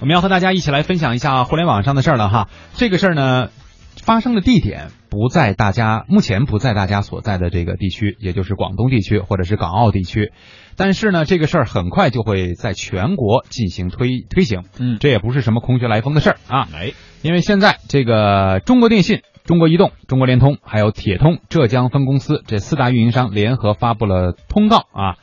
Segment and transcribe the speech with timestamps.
[0.00, 2.48] 我们要和大家一起来分享一下互联网上的事儿了哈。
[2.74, 3.48] 这个事儿呢，
[3.96, 10.30] 发生的地点不在大家目前不在大家所在的这个地区，也就是广东地区或者是港澳地区。
[10.76, 14.62] 但是呢，这个事儿很快就会在全国进行推推行。
[14.78, 16.68] 嗯，这也不是什么空穴来风的事儿啊。
[16.72, 16.92] 哎，
[17.22, 25.16] 因为现在这个中国电信、中国移动、中国联通还有铁通浙江分公司这四大运营商联合发布了通告啊。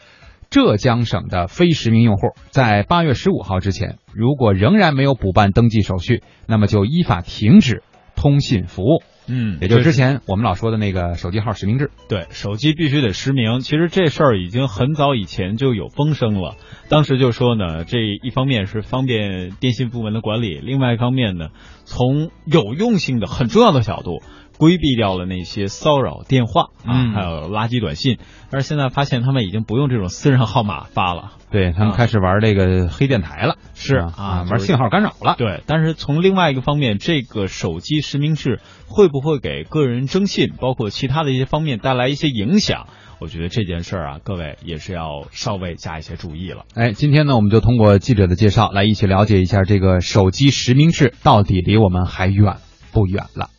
[0.56, 7.84] 浙江省的非实名用户在八月十五号之前，如果仍然没有补办登记手续，那么就依法停止
[8.16, 9.04] 通信服务。
[9.28, 11.92] 嗯，也就是之前我们老说的那个手机号实名制。
[12.08, 13.60] 对，手机必须得实名。
[13.60, 16.56] 其实这事儿已经很早以前就有风声了，
[16.88, 21.50] 当时就说呢，这一方面是方便电信部门的管理，另外一方面呢，
[21.84, 24.22] 从有用性的、很重要的角度。
[24.58, 28.18] 规避掉了那些骚扰电话啊，还有垃圾短信，
[28.50, 35.36] 但是现在发现他们已经不用这种私人号码发了，对他们开始玩这个黑电台了，是啊，玩信号干扰了。
[35.38, 42.88] 对，但是从另外一个方面，这个手机实名制会不会给个人征信，包括其他的一些方面带来一些影响？
[43.20, 46.66] 我觉得这件事儿啊，各位也是要稍微加一些注意了。
[46.76, 52.58] 哎，今天呢，我们就通过记者的介绍来一起了解一下这个手机实名制到底离我们还远
[52.92, 53.50] 不远了。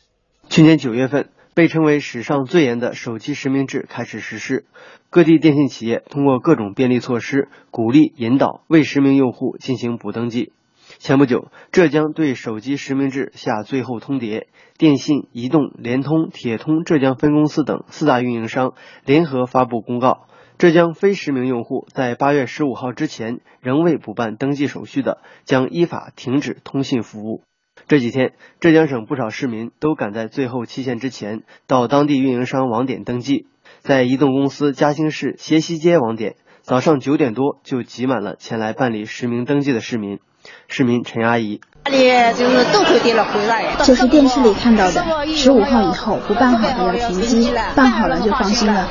[0.57, 4.65] 去年九月份，被称为史上最严的手机实名制开始实施。
[5.11, 10.55] 各地电信企业通过各种便利措施，鼓励引导未实名用户进行补登记。
[10.97, 14.47] 前不久，浙江对手机实名制下最后通牒，
[14.79, 18.73] 电信、移动、联通、铁通浙江分公司等四大运营商
[19.05, 27.43] 联合发布公告：浙江非实名用户在八月十五号之前仍未补办登记手续的，将依法停止通信服务。
[27.89, 33.47] 这几天，浙江省不少市民都赶在最后期限之前到当地运营商网点登记。
[33.81, 40.19] 在移动公司嘉兴市斜西街网点，早上九点多就挤满了前来办理实名登记的市民。
[40.67, 43.77] 市民陈阿姨：“这里就是都可以了，回来。
[43.85, 48.89] 这是电视里看到的，十五号以后不办好的要停机，办好了就放心了。”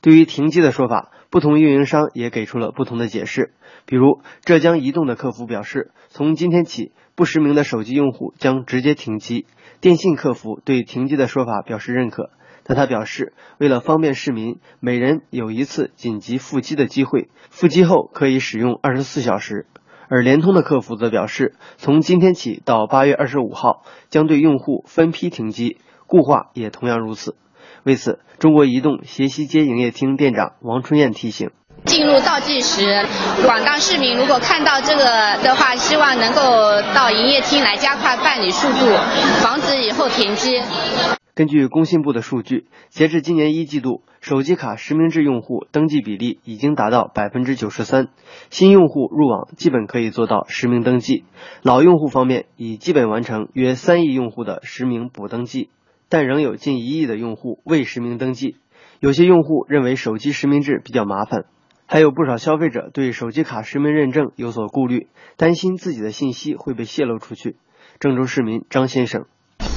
[0.00, 3.52] 对于停机的说法，不同运营商也给出了不同的解释。
[3.86, 6.92] 比如，浙江移动的客服表示，从今天起。
[7.14, 9.44] 不实名的手机用户将直接停机。
[9.82, 12.30] 电信客服对停机的说法表示认可，
[12.64, 19.66] 但他表示，为了方便市民，每人有一次紧急复机的机会，复机后可以使用二十四小时。
[20.08, 25.76] 而联通的客服则表示，从今天起到八月二十五号，将对用户分批停机，
[26.06, 27.36] 固话也同样如此。
[27.84, 31.50] 为此，中国移动斜西街营业厅店长王春燕提醒。
[31.84, 33.04] 进入倒计时，
[33.44, 35.04] 广大市民如果看到这个
[35.42, 36.40] 的话，希望能够
[36.94, 38.86] 到营业厅来加快办理速度，
[39.42, 40.60] 防止以后停机。
[41.34, 48.08] 根据工信部的数据，截至今年一季度，手机卡实名制用户登记比例已经达到百分之九十三，
[48.50, 51.24] 新用户入网基本可以做到实名登记。
[51.62, 55.70] 老用户方面已基本完成约三亿用户的实名补登记，
[56.12, 58.56] 但仍有近一亿的用户未实名登记。
[59.00, 61.46] 有些用户认为手机实名制比较麻烦。
[61.86, 65.08] 还有不少消费者对手机卡实名认证有所顾虑，
[65.38, 67.56] 担心自己的信息会被泄露出去。
[67.98, 69.24] 郑州市民张先生：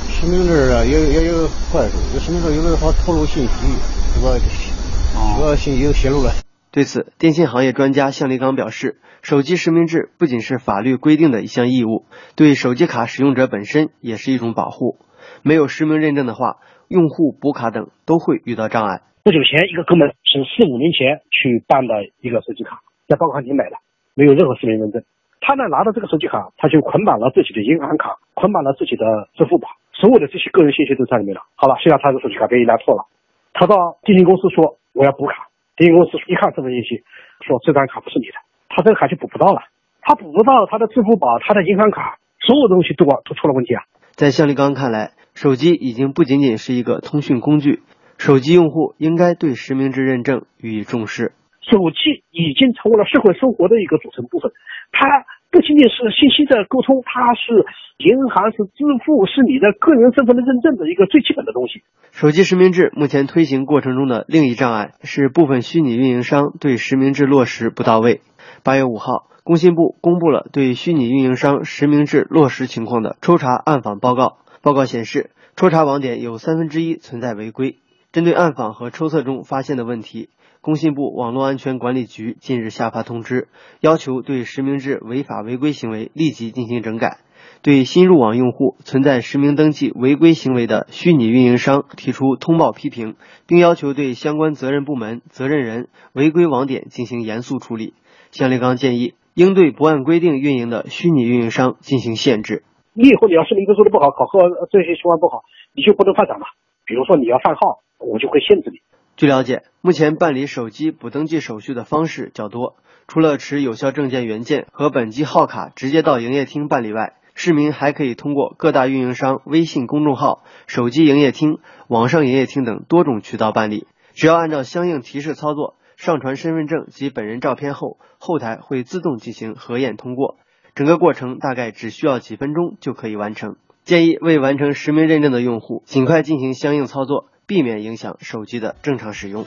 [0.10, 3.68] 实名制啊，也也有坏处，这实名制有的好透露信息，
[4.14, 6.34] 这个这个信息泄露了。
[6.70, 12.04] 对此，电信行业专家向立刚表示，手机实名制不仅是法律规定的一项义务，
[12.36, 14.98] 对手机卡使用者本身也是一种保护。
[15.44, 19.02] 没有实名认证的话，用户补卡等都会遇到障碍。
[19.24, 23.78] 不久前，一个哥们是四五年前去办的一个手机卡，在报刊亭买的，
[24.14, 25.02] 没有任何实名认证。
[25.42, 31.42] 他呢拿着这个手机卡，他就捆绑了自己的银行卡，捆绑了自己的支付宝，所有的这些个人信息都在里面了。
[31.56, 33.06] 好了，现在他的手机卡被人家错了，
[33.54, 37.02] 他到电信公司说我要补卡，电信公司一看身份信息，
[37.46, 38.38] 说这张卡不是你的，
[38.70, 39.62] 他这个卡就补不到了。
[40.02, 43.82] 他补不到他的支付宝，他的银行卡，所有东西都都出了问题啊。
[44.16, 47.82] 在向立刚看来，手机已经不仅仅是一个通讯工具。
[48.18, 51.34] 手机用户应该对实名制认证予以重视。
[51.60, 54.54] 手机已经成为了社会生活的一个组成部分，
[54.94, 55.06] 它
[55.52, 61.84] 不仅仅是信息的沟通，它是银行、是支付、是你的个人身份的认证的一个最基本的东西。
[62.14, 68.22] 手机实名制目前推行过程中的另一障碍是部分虚拟运营商对实名制落实不到位。
[68.66, 74.38] 八月五号，工信部公布了对虚拟运营商实名制落实情况的抽查暗访报告。
[74.64, 77.78] 报告显示，抽查网点有三分之一存在违规。
[78.12, 80.30] 针对暗访和抽测中发现的问题，
[80.62, 83.50] 工信部网络安全管理局近日下发通知，
[83.82, 87.20] 要求对实名制违法违规行为立即进行整改，
[87.62, 93.14] 对新入网用户存在实名登记违规行为的虚拟运营商提出通报批评，
[93.46, 97.94] 并要求对相关责任部门、责任人、违规网点进行严肃处理。
[98.36, 99.16] 向立刚建议。
[99.34, 102.64] 应对不按规定运营的虚拟运营商进行限制。
[102.94, 104.40] 你以后你要是一个做的不好，考核
[104.72, 105.44] 这些情况不好，
[105.74, 106.46] 你就不能发展了。
[106.86, 108.80] 比如说你要换号，我就会限制你。
[109.18, 112.76] 据了解，目前办理手机补登记手续的方式较多，
[113.08, 121.60] 除了持有效证件原件和本机号卡直接到营业厅办理外，市民还可以通过各大运营商微信公众号、手机营业厅、
[121.90, 123.88] 网上营业厅等多种渠道办理。
[124.14, 130.38] 只要按照相应提示操作，上传身份证及本人照片后，后台会自动进行核验通过，
[130.76, 133.56] 整个过程大概只需要几分钟就可以完成。
[133.84, 137.30] 建议未完成实名认证的用户尽快进行相应操作。
[137.48, 139.46] 避免影响手机的正常使用。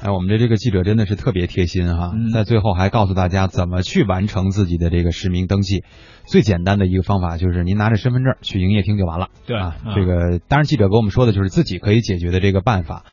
[0.00, 5.82] 哎，我们的这个记者真的是特别贴心哈，在最后还告诉大家怎么去完成自己的这个实名登记。
[6.24, 9.26] 最简单的一个方法就是您拿着身份证去营业厅就完了。
[9.44, 13.02] 对啊，这个当然记者给我们说的就是自己可以解决的这个办法。